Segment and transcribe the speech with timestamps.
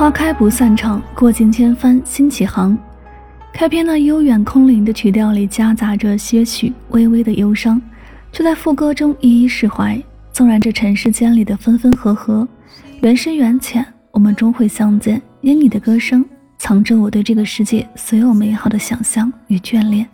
[0.00, 2.74] 花开不散场，过尽千帆新起航。
[3.52, 7.78] 开篇那悠远空灵的曲调里夹杂着些许微微的忧伤，
[8.32, 10.02] 却在副歌中一一释怀。
[10.32, 12.48] 纵然这尘世间里的分分合合，
[13.02, 15.20] 缘深缘浅，我们终会相见。
[15.42, 16.24] 因你的歌声，
[16.56, 20.08] 藏着我对这个世界所有美好的想象与眷恋。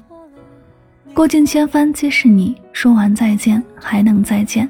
[1.14, 4.68] 过尽千帆皆是你，说完再见还能再见。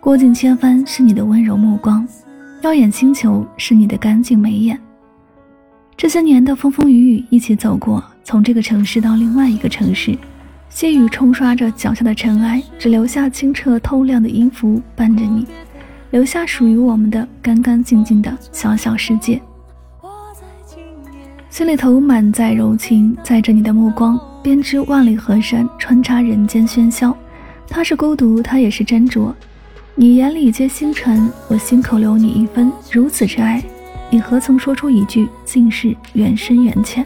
[0.00, 2.08] 过尽千帆是你的温柔目光，
[2.62, 4.78] 耀眼星球是你的干净眉眼。
[5.96, 10.16] 这些年的风风雨雨一起走过，从这个城市到另外一个城市，
[10.68, 15.46] 细雨冲刷着脚下的尘埃，只留下清澈透亮的音符伴着你，
[16.10, 19.40] 留下属于我们的干干净净的小小世界。
[21.48, 27.16] 心里头满载柔情，载着你的目光，编织万里河山，穿插人间喧嚣。
[27.66, 29.32] 它是孤独，它也是斟酌。
[30.00, 33.62] 你眼里皆星辰，我心口留你一分，如此之爱。
[34.08, 37.04] 你何曾说出一句尽是缘深缘浅？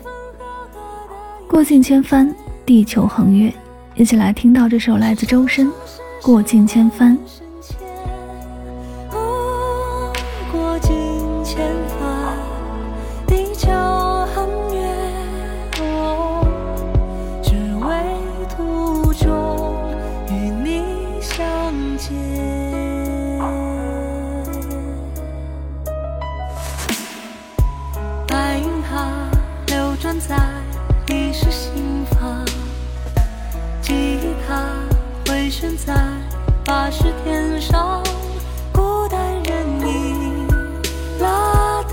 [1.49, 2.33] 过尽千帆，
[2.65, 3.53] 地球横越，
[3.97, 5.67] 一起来听到这首来自周深
[6.23, 7.19] 《过尽千帆》。
[10.53, 10.79] 过
[30.25, 30.41] 尽千帆，
[31.07, 31.85] 地球横越，只为途中与你相见。
[31.85, 32.45] 在历史心房，
[33.83, 34.49] 记忆它
[35.27, 35.95] 回旋在
[36.65, 38.03] 八十天上，
[38.73, 40.49] 孤单人影
[41.21, 41.93] 拉得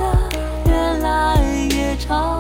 [0.66, 2.40] 越来越长，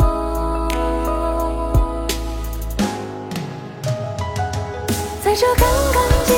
[5.22, 6.36] 在这干干净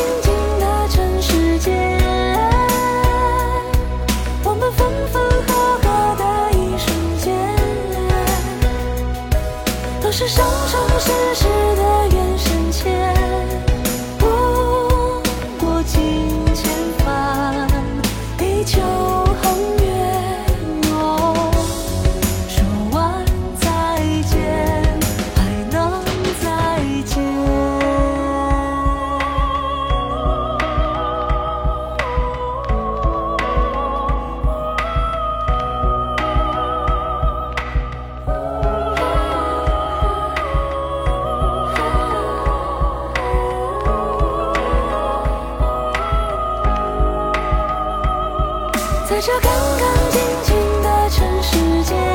[49.25, 52.12] 这干干净净的尘世间。